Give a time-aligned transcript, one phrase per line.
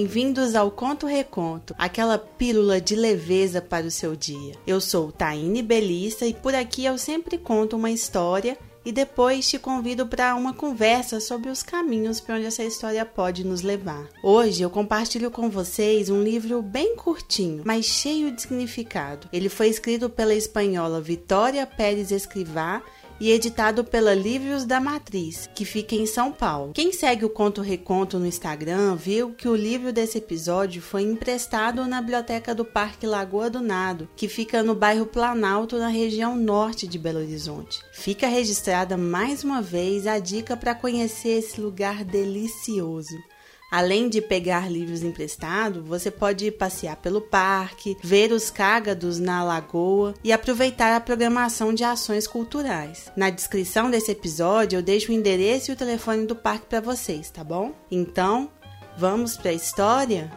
[0.00, 4.54] Bem-vindos ao Conto Reconto, aquela pílula de leveza para o seu dia.
[4.66, 9.58] Eu sou Taine Belissa e por aqui eu sempre conto uma história e depois te
[9.58, 14.08] convido para uma conversa sobre os caminhos para onde essa história pode nos levar.
[14.22, 19.28] Hoje eu compartilho com vocês um livro bem curtinho, mas cheio de significado.
[19.30, 22.82] Ele foi escrito pela espanhola Vitória Pérez Escrivá
[23.20, 26.72] e editado pela Livros da Matriz, que fica em São Paulo.
[26.72, 31.86] Quem segue o Conto Reconto no Instagram viu que o livro desse episódio foi emprestado
[31.86, 36.86] na biblioteca do Parque Lagoa do Nado, que fica no bairro Planalto, na região norte
[36.86, 37.80] de Belo Horizonte.
[37.92, 43.16] Fica registrada mais uma vez a dica para conhecer esse lugar delicioso.
[43.70, 50.14] Além de pegar livros emprestados, você pode passear pelo parque, ver os cágados na lagoa
[50.24, 53.12] e aproveitar a programação de ações culturais.
[53.16, 57.30] Na descrição desse episódio eu deixo o endereço e o telefone do parque para vocês,
[57.30, 57.72] tá bom?
[57.88, 58.50] Então,
[58.98, 60.30] vamos para a história?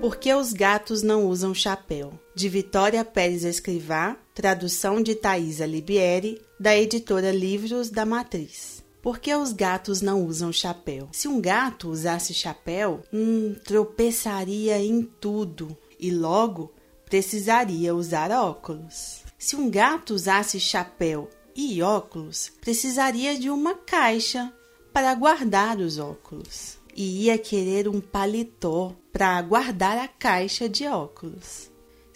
[0.00, 2.12] Por que os gatos não usam chapéu?
[2.40, 8.82] De Vitória Pérez Escrivá, tradução de Thaisa Libieri, da editora Livros da Matriz.
[9.02, 11.10] Por que os gatos não usam chapéu?
[11.12, 16.72] Se um gato usasse chapéu, hum, tropeçaria em tudo e logo
[17.04, 19.22] precisaria usar óculos.
[19.38, 24.50] Se um gato usasse chapéu e óculos, precisaria de uma caixa
[24.94, 31.69] para guardar os óculos e ia querer um paletó para guardar a caixa de óculos.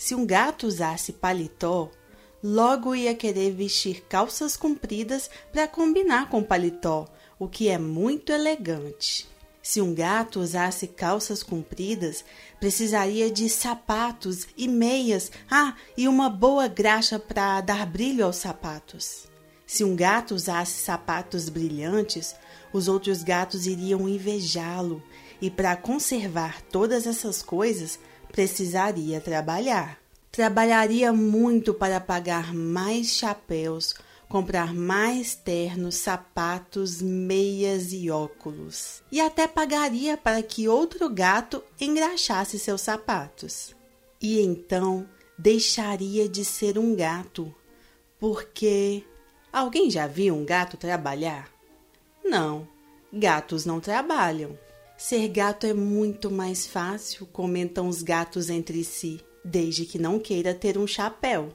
[0.05, 1.91] Se um gato usasse paletó,
[2.43, 9.27] logo ia querer vestir calças compridas para combinar com paletó, o que é muito elegante.
[9.63, 12.23] Se um gato usasse calças compridas,
[12.61, 19.27] precisaria de sapatos e meias, ah, e uma boa graxa para dar brilho aos sapatos.
[19.67, 22.37] Se um gato usasse sapatos brilhantes,
[22.75, 25.03] os outros gatos iriam invejá-lo,
[25.41, 27.99] e para conservar todas essas coisas,
[28.35, 29.97] precisaria trabalhar.
[30.33, 33.95] Trabalharia muito para pagar mais chapéus,
[34.29, 39.05] comprar mais ternos, sapatos, meias e óculos.
[39.13, 43.73] E até pagaria para que outro gato engraxasse seus sapatos.
[44.21, 45.09] E então
[45.39, 47.55] deixaria de ser um gato,
[48.19, 49.05] porque
[49.53, 51.49] alguém já viu um gato trabalhar?
[52.25, 52.67] Não,
[53.13, 54.59] gatos não trabalham.
[55.07, 60.55] Ser gato é muito mais fácil, comentam os gatos entre si, desde que não queira
[60.55, 61.51] ter um chapéu.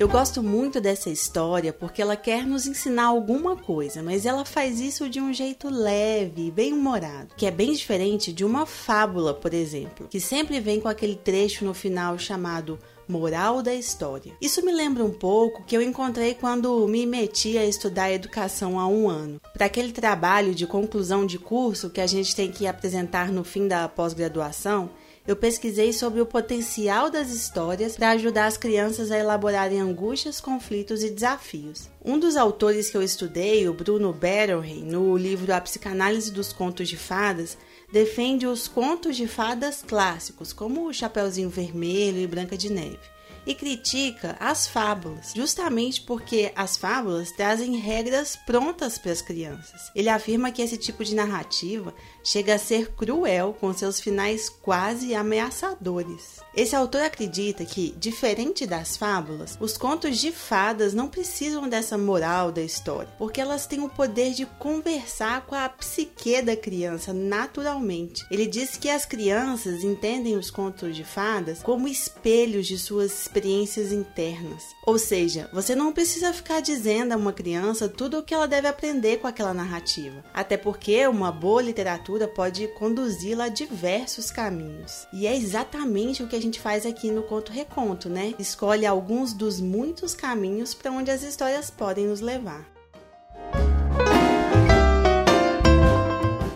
[0.00, 4.80] Eu gosto muito dessa história porque ela quer nos ensinar alguma coisa, mas ela faz
[4.80, 9.52] isso de um jeito leve, bem humorado, que é bem diferente de uma fábula, por
[9.52, 14.32] exemplo, que sempre vem com aquele trecho no final chamado Moral da História.
[14.40, 18.86] Isso me lembra um pouco que eu encontrei quando me meti a estudar educação há
[18.86, 19.40] um ano.
[19.52, 23.68] Para aquele trabalho de conclusão de curso que a gente tem que apresentar no fim
[23.68, 24.90] da pós-graduação,
[25.26, 31.02] eu pesquisei sobre o potencial das histórias para ajudar as crianças a elaborarem angústias, conflitos
[31.02, 31.88] e desafios.
[32.04, 36.88] Um dos autores que eu estudei, o Bruno Bettelheim, no livro A Psicanálise dos Contos
[36.88, 37.58] de Fadas,
[37.92, 43.15] defende os contos de fadas clássicos, como o Chapeuzinho Vermelho e Branca de Neve
[43.46, 49.90] e critica as fábulas, justamente porque as fábulas trazem regras prontas para as crianças.
[49.94, 55.14] Ele afirma que esse tipo de narrativa chega a ser cruel com seus finais quase
[55.14, 56.40] ameaçadores.
[56.54, 62.50] Esse autor acredita que, diferente das fábulas, os contos de fadas não precisam dessa moral
[62.50, 68.24] da história, porque elas têm o poder de conversar com a psique da criança naturalmente.
[68.30, 73.92] Ele diz que as crianças entendem os contos de fadas como espelhos de suas experiências
[73.92, 74.74] internas.
[74.86, 78.66] Ou seja, você não precisa ficar dizendo a uma criança tudo o que ela deve
[78.66, 85.06] aprender com aquela narrativa, até porque uma boa literatura pode conduzi-la a diversos caminhos.
[85.12, 88.34] E é exatamente o que a gente faz aqui no Conto Reconto, né?
[88.38, 92.66] Escolhe alguns dos muitos caminhos para onde as histórias podem nos levar.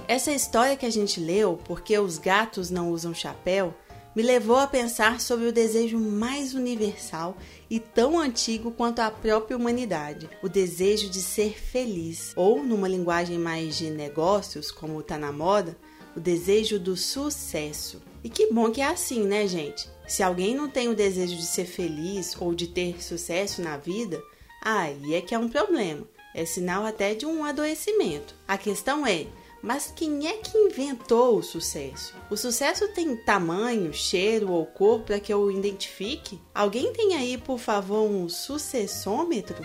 [0.08, 3.74] Essa história que a gente leu, Porque os Gatos Não Usam Chapéu,
[4.20, 7.38] me levou a pensar sobre o desejo mais universal
[7.70, 13.38] e tão antigo quanto a própria humanidade, o desejo de ser feliz, ou numa linguagem
[13.38, 15.74] mais de negócios, como está na moda,
[16.14, 18.02] o desejo do sucesso.
[18.22, 19.88] E que bom que é assim, né, gente?
[20.06, 24.22] Se alguém não tem o desejo de ser feliz ou de ter sucesso na vida,
[24.62, 26.06] aí é que é um problema.
[26.34, 28.34] É sinal até de um adoecimento.
[28.46, 29.28] A questão é:
[29.62, 32.14] Mas quem é que inventou o sucesso?
[32.30, 36.40] O sucesso tem tamanho, cheiro ou cor para que eu o identifique?
[36.54, 39.56] Alguém tem aí, por favor, um sucessômetro?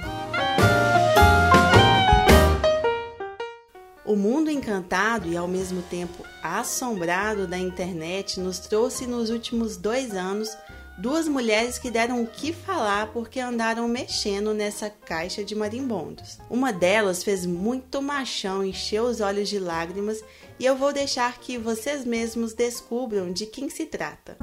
[4.06, 10.14] O mundo encantado e ao mesmo tempo assombrado da internet nos trouxe nos últimos dois
[10.14, 10.50] anos
[10.98, 16.40] duas mulheres que deram o que falar porque andaram mexendo nessa caixa de marimbondos.
[16.50, 20.24] Uma delas fez muito machão, encheu os olhos de lágrimas
[20.60, 24.38] e eu vou deixar que vocês mesmos descubram de quem se trata.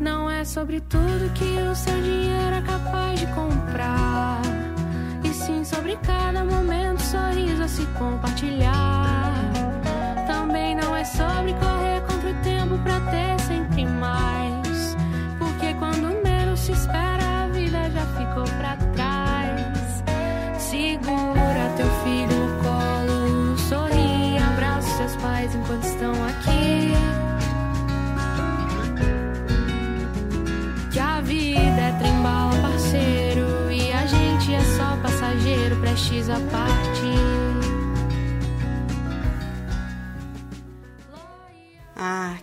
[0.00, 4.40] Não é sobre tudo que o seu dinheiro é capaz de comprar,
[5.24, 9.34] e sim sobre cada momento, sorriso a se compartilhar.
[10.26, 14.47] Também não é sobre correr contra o tempo pra ter sempre mais
[16.68, 20.04] se espera, a vida já ficou pra trás.
[20.58, 26.92] Segura teu filho no colo, sorri, abraça seus pais enquanto estão aqui.
[30.92, 36.97] Que a vida é trembala, parceiro, e a gente é só passageiro, prestes a partir.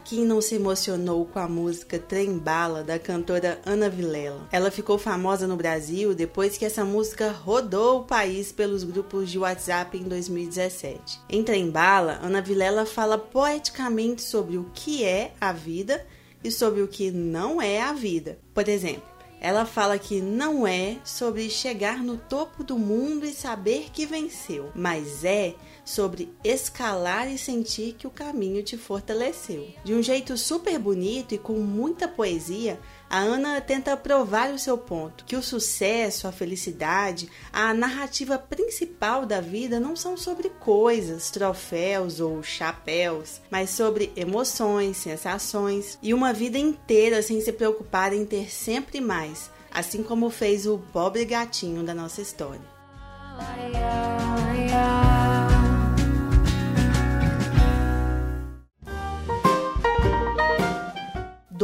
[0.05, 4.47] Quem não se emocionou com a música Trem Bala da cantora Ana Vilela?
[4.51, 9.39] Ela ficou famosa no Brasil depois que essa música rodou o país pelos grupos de
[9.39, 11.19] WhatsApp em 2017.
[11.27, 16.05] Em Trem Bala, Ana Vilela fala poeticamente sobre o que é a vida
[16.43, 18.37] e sobre o que não é a vida.
[18.53, 19.14] Por exemplo,
[19.45, 24.71] ela fala que não é sobre chegar no topo do mundo e saber que venceu,
[24.73, 25.53] mas é
[25.85, 29.67] sobre escalar e sentir que o caminho te fortaleceu.
[29.83, 32.79] De um jeito super bonito e com muita poesia,
[33.09, 39.25] a Ana tenta provar o seu ponto, que o sucesso, a felicidade, a narrativa principal
[39.25, 46.33] da vida não são sobre coisas, troféus ou chapéus, mas sobre emoções, sensações e uma
[46.33, 51.83] vida inteira sem se preocupar em ter sempre mais, assim como fez o pobre gatinho
[51.83, 52.75] da nossa história.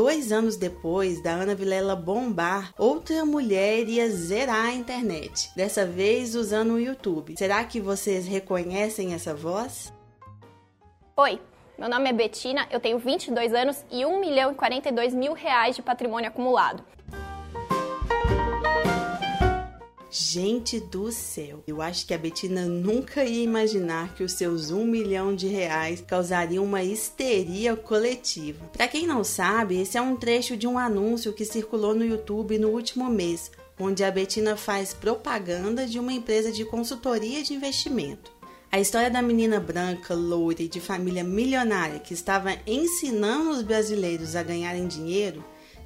[0.04, 6.34] Dois anos depois da Ana Vilela bombar, outra mulher iria zerar a internet, dessa vez
[6.34, 7.36] usando o YouTube.
[7.38, 9.94] Será que vocês reconhecem essa voz?
[11.16, 11.40] Oi,
[11.78, 15.76] meu nome é Betina, eu tenho 22 anos e 1 milhão e 42 mil reais
[15.76, 16.84] de patrimônio acumulado.
[20.14, 24.84] Gente do céu, eu acho que a Betina nunca ia imaginar que os seus um
[24.84, 28.66] milhão de reais causariam uma histeria coletiva.
[28.74, 32.60] Para quem não sabe, esse é um trecho de um anúncio que circulou no YouTube
[32.60, 38.34] no último mês, onde a Betina faz propaganda de uma empresa de consultoria de investimento.
[38.70, 44.36] A história da menina branca, loira e de família milionária que estava ensinando os brasileiros
[44.36, 45.42] a ganharem dinheiro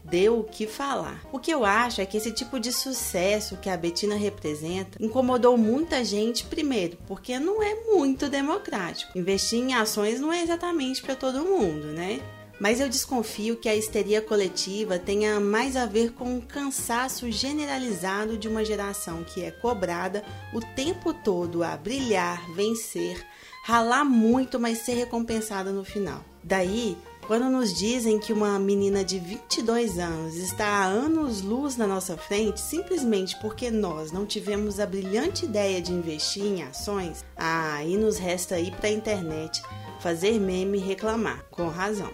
[0.06, 1.22] deu o que falar.
[1.32, 5.58] O que eu acho é que esse tipo de sucesso que a Betina representa incomodou
[5.58, 9.18] muita gente, primeiro, porque não é muito democrático.
[9.18, 12.22] Investir em ações não é exatamente para todo mundo, né?
[12.60, 18.38] Mas eu desconfio que a histeria coletiva tenha mais a ver com o cansaço generalizado
[18.38, 23.26] de uma geração que é cobrada o tempo todo a brilhar, vencer,
[23.64, 26.24] ralar muito, mas ser recompensada no final.
[26.42, 32.16] Daí, quando nos dizem que uma menina de 22 anos está há anos-luz na nossa
[32.16, 37.98] frente simplesmente porque nós não tivemos a brilhante ideia de investir em ações, ah, aí
[37.98, 39.62] nos resta ir para a internet,
[40.00, 42.12] fazer meme e reclamar, com razão.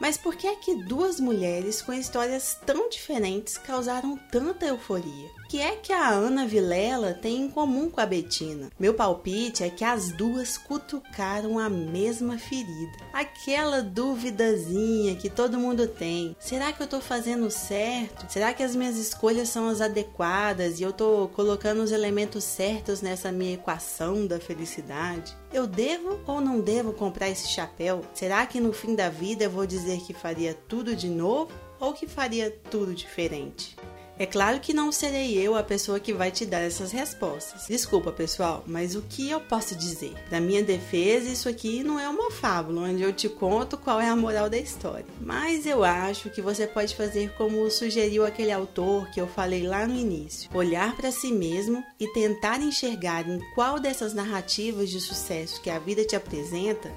[0.00, 5.41] Mas por que é que duas mulheres com histórias tão diferentes causaram tanta euforia?
[5.52, 8.70] Que é que a Ana Vilela tem em comum com a Betina?
[8.80, 12.96] Meu palpite é que as duas cutucaram a mesma ferida.
[13.12, 16.34] Aquela duvidazinha que todo mundo tem.
[16.40, 18.32] Será que eu tô fazendo certo?
[18.32, 23.02] Será que as minhas escolhas são as adequadas e eu tô colocando os elementos certos
[23.02, 25.36] nessa minha equação da felicidade?
[25.52, 28.00] Eu devo ou não devo comprar esse chapéu?
[28.14, 31.92] Será que no fim da vida eu vou dizer que faria tudo de novo ou
[31.92, 33.76] que faria tudo diferente?
[34.22, 37.66] É claro que não serei eu a pessoa que vai te dar essas respostas.
[37.66, 40.14] Desculpa, pessoal, mas o que eu posso dizer?
[40.30, 44.08] Da minha defesa, isso aqui não é uma fábula onde eu te conto qual é
[44.08, 45.04] a moral da história.
[45.20, 49.88] Mas eu acho que você pode fazer como sugeriu aquele autor que eu falei lá
[49.88, 55.60] no início: olhar para si mesmo e tentar enxergar em qual dessas narrativas de sucesso
[55.60, 56.92] que a vida te apresenta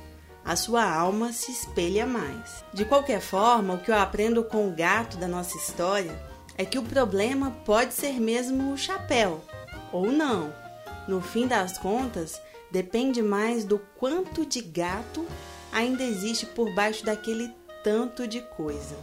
[0.45, 2.63] a sua alma se espelha mais.
[2.71, 6.79] De qualquer forma, o que eu aprendo com o gato da nossa história é que
[6.79, 9.43] o problema pode ser mesmo o chapéu,
[9.91, 10.53] ou não.
[11.07, 15.25] No fim das contas, depende mais do quanto de gato
[15.71, 18.95] ainda existe por baixo daquele tanto de coisa.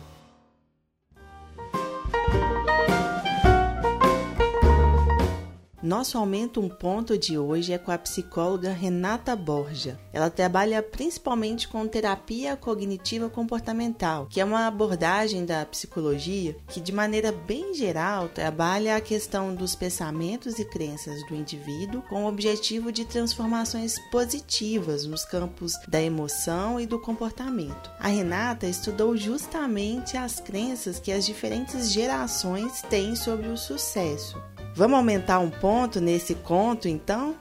[5.82, 9.98] Nosso aumento um ponto de hoje é com a psicóloga Renata Borja.
[10.12, 16.92] Ela trabalha principalmente com terapia cognitiva comportamental, que é uma abordagem da psicologia que de
[16.92, 22.92] maneira bem geral trabalha a questão dos pensamentos e crenças do indivíduo com o objetivo
[22.92, 27.90] de transformações positivas nos campos da emoção e do comportamento.
[27.98, 34.40] A Renata estudou justamente as crenças que as diferentes gerações têm sobre o sucesso
[34.74, 37.36] Vamos aumentar um ponto nesse conto, então?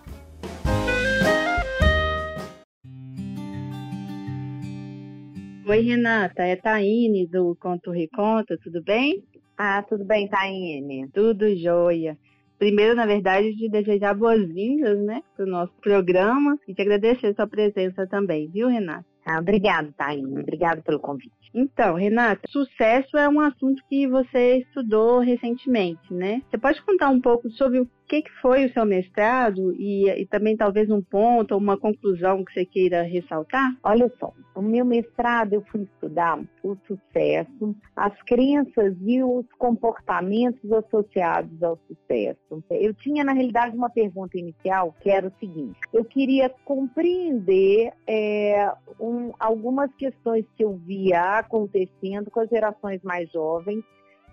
[5.66, 9.24] Oi, Renata, é Taine do Conto Reconta, tudo bem?
[9.58, 11.08] Ah, tudo bem, Taine.
[11.14, 12.18] Tudo jóia.
[12.60, 17.34] Primeiro, na verdade, te desejar boas-vindas, né, para o nosso programa e te agradecer a
[17.34, 19.06] sua presença também, viu, Renata?
[19.26, 20.42] Ah, obrigado, Taine.
[20.42, 21.41] Obrigado pelo convite.
[21.54, 26.42] Então, Renata, sucesso é um assunto que você estudou recentemente, né?
[26.50, 27.90] Você pode contar um pouco sobre o
[28.20, 32.52] que, foi o seu mestrado e, e também talvez um ponto ou uma conclusão que
[32.54, 33.74] você queira ressaltar?
[33.84, 40.70] Olha só, o meu mestrado eu fui estudar o sucesso, as crenças e os comportamentos
[40.72, 42.62] associados ao sucesso.
[42.70, 48.74] Eu tinha, na realidade, uma pergunta inicial que era o seguinte: eu queria compreender é,
[49.00, 53.84] um, algumas questões que eu via acontecendo com as gerações mais jovens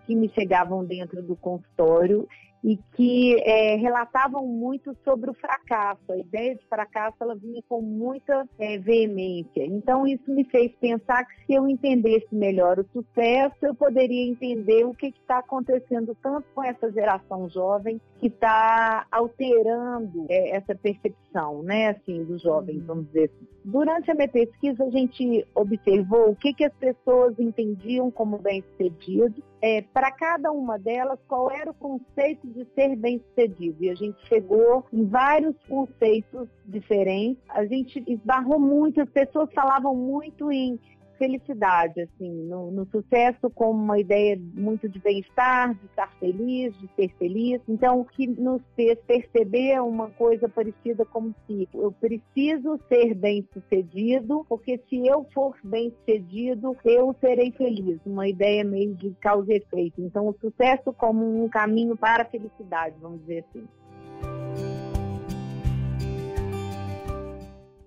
[0.07, 2.27] que me chegavam dentro do consultório
[2.63, 6.01] e que é, relatavam muito sobre o fracasso.
[6.11, 9.65] A ideia de fracasso ela vinha com muita é, veemência.
[9.65, 14.85] Então isso me fez pensar que se eu entendesse melhor o sucesso, eu poderia entender
[14.85, 21.63] o que está acontecendo tanto com essa geração jovem que está alterando é, essa percepção,
[21.63, 23.49] né, assim, dos jovens, vamos dizer assim.
[23.65, 29.43] Durante a minha pesquisa, a gente observou o que, que as pessoas entendiam como bem-sucedido.
[29.61, 33.85] É, Para cada uma delas, qual era o conceito de ser bem-sucedido?
[33.85, 37.43] E a gente chegou em vários conceitos diferentes.
[37.49, 40.79] A gente esbarrou muito, as pessoas falavam muito em
[41.19, 46.89] felicidade, assim, no, no, sucesso como uma ideia muito de bem-estar, de estar feliz, de
[46.95, 47.61] ser feliz.
[47.69, 54.81] Então, que nos fez perceber uma coisa parecida como se eu preciso ser bem-sucedido, porque
[54.89, 58.01] se eu for bem-sucedido, eu serei feliz.
[58.07, 60.01] Uma ideia meio de causa e efeito.
[60.01, 63.67] Então, o sucesso como um caminho para a felicidade, vamos dizer assim.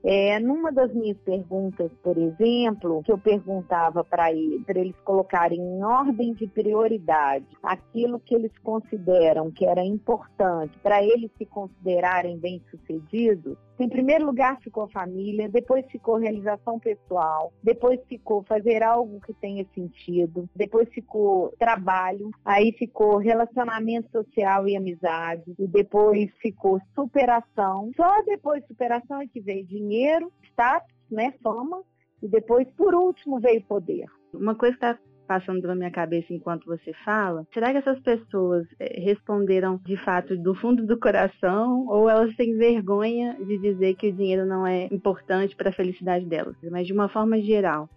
[0.03, 4.31] É, numa das minhas perguntas, por exemplo, que eu perguntava para
[4.65, 11.03] para eles colocarem em ordem de prioridade aquilo que eles consideram que era importante para
[11.03, 17.99] eles se considerarem bem-sucedidos, em primeiro lugar ficou a família, depois ficou realização pessoal, depois
[18.07, 25.55] ficou fazer algo que tenha sentido, depois ficou trabalho, aí ficou relacionamento social e amizade,
[25.57, 27.91] e depois ficou superação.
[27.95, 31.83] Só depois de superação é que veio dinheiro, status, né, fama,
[32.21, 34.05] e depois, por último, veio poder.
[34.33, 34.99] Uma coisa que está
[35.31, 40.35] passando pela minha cabeça enquanto você fala, será que essas pessoas eh, responderam de fato
[40.35, 44.89] do fundo do coração ou elas têm vergonha de dizer que o dinheiro não é
[44.91, 46.57] importante para a felicidade delas?
[46.69, 47.89] Mas de uma forma geral,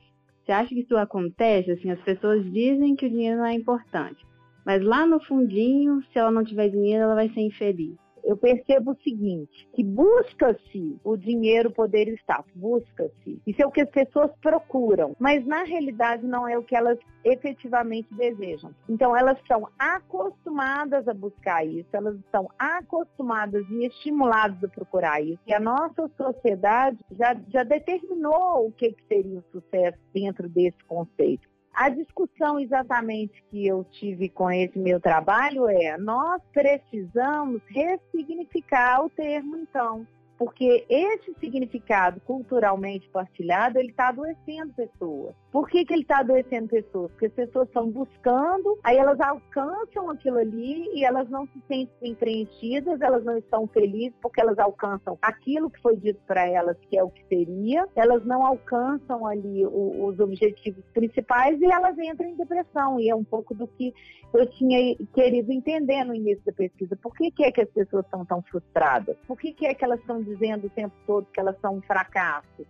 [0.44, 1.72] você acha que isso acontece?
[1.72, 4.24] Assim, as pessoas dizem que o dinheiro não é importante,
[4.64, 8.92] mas lá no fundinho, se ela não tiver dinheiro, ela vai ser infeliz eu percebo
[8.92, 13.40] o seguinte, que busca-se o dinheiro, poder e status, busca-se.
[13.46, 16.98] Isso é o que as pessoas procuram, mas na realidade não é o que elas
[17.24, 18.74] efetivamente desejam.
[18.88, 25.40] Então elas são acostumadas a buscar isso, elas estão acostumadas e estimuladas a procurar isso.
[25.46, 30.82] E a nossa sociedade já, já determinou o que, que seria o sucesso dentro desse
[30.84, 31.53] conceito.
[31.74, 39.10] A discussão exatamente que eu tive com esse meu trabalho é: nós precisamos ressignificar o
[39.10, 40.06] termo, então
[40.44, 45.34] porque esse significado culturalmente partilhado, ele está adoecendo pessoas.
[45.50, 47.10] Por que, que ele está adoecendo pessoas?
[47.12, 52.14] Porque as pessoas estão buscando, aí elas alcançam aquilo ali e elas não se sentem
[52.14, 56.98] preenchidas, elas não estão felizes porque elas alcançam aquilo que foi dito para elas que
[56.98, 62.28] é o que seria, elas não alcançam ali o, os objetivos principais e elas entram
[62.28, 63.00] em depressão.
[63.00, 63.94] E é um pouco do que
[64.34, 66.96] eu tinha querido entender no início da pesquisa.
[66.96, 69.16] Por que, que é que as pessoas estão tão frustradas?
[69.26, 71.82] Por que, que é que elas estão dizendo o tempo todo que elas são um
[71.82, 72.66] fracasso.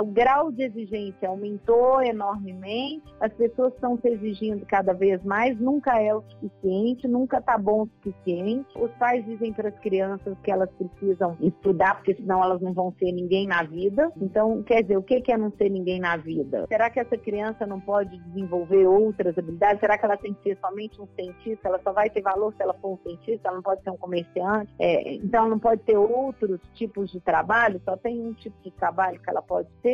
[0.00, 6.00] O grau de exigência aumentou enormemente, as pessoas estão se exigindo cada vez mais, nunca
[6.00, 8.66] é o suficiente, nunca está bom o suficiente.
[8.76, 12.92] Os pais dizem para as crianças que elas precisam estudar, porque senão elas não vão
[12.98, 14.12] ser ninguém na vida.
[14.20, 16.66] Então, quer dizer, o que é não ser ninguém na vida?
[16.68, 19.80] Será que essa criança não pode desenvolver outras habilidades?
[19.80, 21.68] Será que ela tem que ser somente um cientista?
[21.68, 23.48] Ela só vai ter valor se ela for um cientista?
[23.48, 24.72] Ela não pode ser um comerciante?
[24.78, 27.80] É, então, ela não pode ter outros tipos de trabalho?
[27.84, 29.85] Só tem um tipo de trabalho que ela pode ter?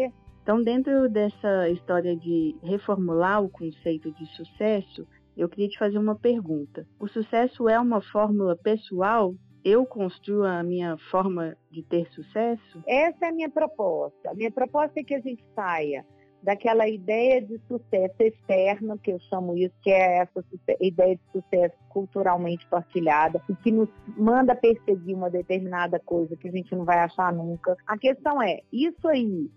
[0.42, 5.06] Então, dentro dessa história de reformular o conceito de sucesso,
[5.36, 6.86] eu queria te fazer uma pergunta.
[6.98, 9.34] O sucesso é uma fórmula pessoal?
[9.64, 12.82] Eu construo a minha forma de ter sucesso?
[12.86, 14.30] Essa é a minha proposta.
[14.30, 16.04] A minha proposta é que a gente saia
[16.42, 20.44] daquela ideia de sucesso externo, que eu chamo isso, que é essa
[20.80, 26.50] ideia de sucesso culturalmente partilhada, e que nos manda perseguir uma determinada coisa que a
[26.50, 27.76] gente não vai achar nunca.
[27.86, 29.48] A questão é, isso aí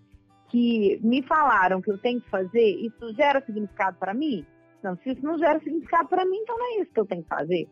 [0.48, 4.44] que me falaram que eu tenho que fazer, isso gera significado para mim?
[4.82, 7.22] Não, se isso não gera significado para mim, então não é isso que eu tenho
[7.22, 7.68] que fazer.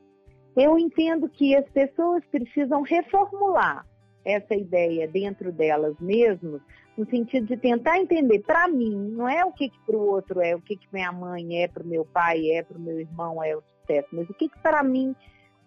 [0.56, 3.86] Eu entendo que as pessoas precisam reformular
[4.24, 6.62] essa ideia dentro delas mesmas,
[6.96, 10.40] no sentido de tentar entender para mim, não é o que, que para o outro
[10.40, 13.00] é, o que, que minha mãe é, para o meu pai é, para o meu
[13.00, 15.14] irmão é o sucesso, mas o que, que para mim,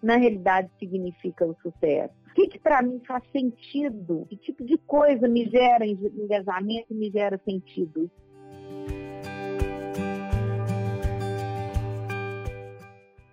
[0.02, 2.14] na realidade, significa o sucesso.
[2.28, 4.26] O que, que para mim faz sentido?
[4.28, 8.10] Que tipo de coisa me gera engajamento me gera sentido?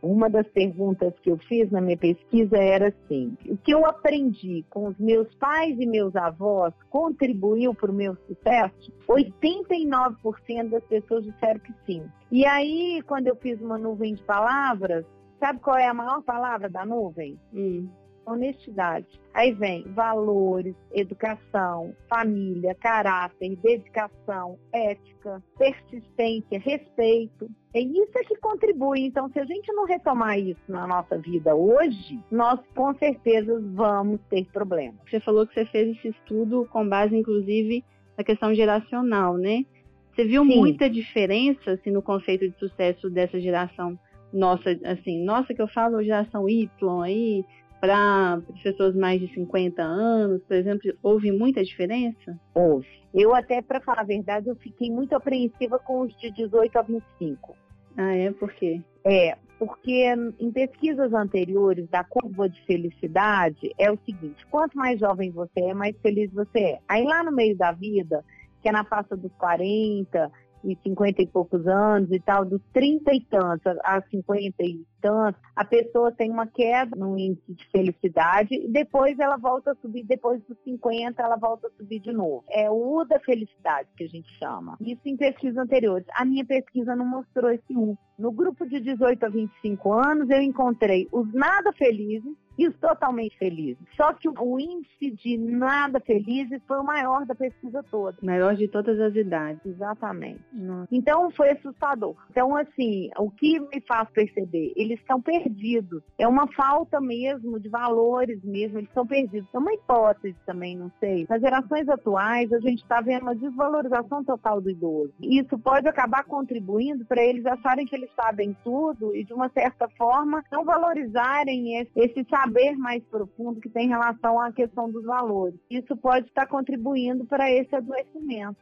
[0.02, 4.64] Uma das perguntas que eu fiz na minha pesquisa era assim: o que eu aprendi
[4.70, 8.94] com os meus pais e meus avós contribuiu para o meu sucesso?
[9.10, 12.04] 89% das pessoas disseram que sim.
[12.32, 15.06] E aí, quando eu fiz uma nuvem de palavras,
[15.40, 17.38] sabe qual é a maior palavra da nuvem?
[17.54, 17.90] Hum
[18.26, 19.08] honestidade.
[19.34, 27.50] Aí vem valores, educação, família, caráter, dedicação, ética, persistência, respeito.
[27.74, 29.02] É isso é que contribui.
[29.02, 34.22] Então, se a gente não retomar isso na nossa vida hoje, nós com certeza vamos
[34.30, 35.00] ter problemas.
[35.10, 37.84] Você falou que você fez esse estudo com base, inclusive,
[38.18, 39.66] na questão geracional, né?
[40.14, 40.56] Você viu Sim.
[40.58, 44.00] muita diferença assim, no conceito de sucesso dessa geração
[44.36, 46.70] nossa, assim, nossa que eu falo geração Y
[47.04, 47.46] aí,
[47.86, 52.36] para pessoas mais de 50 anos, por exemplo, houve muita diferença?
[52.54, 52.88] Houve.
[53.14, 56.82] Eu até, para falar a verdade, eu fiquei muito apreensiva com os de 18 a
[56.82, 57.56] 25.
[57.96, 58.32] Ah, é?
[58.32, 58.82] Por quê?
[59.06, 65.30] É, porque em pesquisas anteriores da curva de felicidade é o seguinte, quanto mais jovem
[65.30, 66.80] você é, mais feliz você é.
[66.88, 68.26] Aí lá no meio da vida,
[68.64, 70.32] que é na faixa dos 40,
[70.66, 75.40] e 50 e poucos anos e tal, dos 30 e tantos a 50 e tantos,
[75.56, 80.04] a pessoa tem uma queda no índice de felicidade e depois ela volta a subir,
[80.04, 82.44] depois dos 50 ela volta a subir de novo.
[82.50, 84.76] É o U da felicidade que a gente chama.
[84.82, 86.08] Isso em pesquisas anteriores.
[86.16, 87.96] A minha pesquisa não mostrou esse U.
[88.18, 93.38] No grupo de 18 a 25 anos, eu encontrei os nada felizes e os totalmente
[93.38, 93.84] felizes.
[93.96, 98.18] Só que o índice de nada felizes foi o maior da pesquisa toda.
[98.22, 99.60] Maior de todas as idades.
[99.66, 100.40] Exatamente.
[100.54, 100.88] Nossa.
[100.92, 102.16] Então foi assustador.
[102.32, 104.72] Então, assim, o que me faz perceber?
[104.76, 106.02] Eles estão perdidos.
[106.18, 109.48] É uma falta mesmo de valores mesmo, eles estão perdidos.
[109.54, 111.26] É uma hipótese também, não sei.
[111.30, 115.14] Nas gerações atuais, a gente está vendo uma desvalorização total do idoso.
[115.20, 119.50] E isso pode acabar contribuindo para eles acharem que eles sabem tudo e, de uma
[119.50, 125.04] certa forma, não valorizarem esse, esse saber mais profundo que tem relação à questão dos
[125.04, 125.60] valores.
[125.70, 128.58] Isso pode estar contribuindo para esse adoecimento.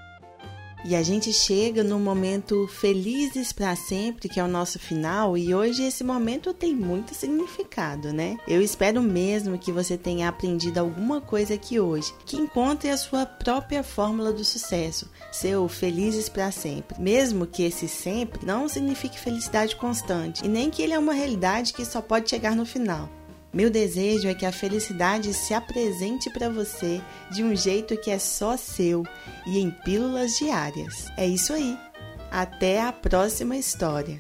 [0.88, 5.56] E a gente chega no momento felizes para sempre, que é o nosso final, e
[5.56, 8.38] hoje esse momento tem muito significado, né?
[8.48, 13.26] Eu espero mesmo que você tenha aprendido alguma coisa aqui hoje, que encontre a sua
[13.26, 17.02] própria fórmula do sucesso, seu felizes para sempre.
[17.02, 21.74] Mesmo que esse sempre não signifique felicidade constante, e nem que ele é uma realidade
[21.74, 23.10] que só pode chegar no final.
[23.56, 28.20] Meu desejo é que a felicidade se apresente para você de um jeito que é
[28.20, 29.06] só seu
[29.48, 31.08] e em pílulas diárias.
[31.16, 31.80] É isso aí.
[32.30, 34.20] Até a próxima história.